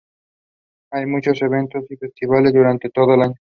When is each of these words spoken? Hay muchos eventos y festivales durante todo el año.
Hay 0.93 1.05
muchos 1.05 1.39
eventos 1.43 1.83
y 1.91 1.95
festivales 1.95 2.53
durante 2.53 2.89
todo 2.89 3.13
el 3.13 3.21
año. 3.21 3.35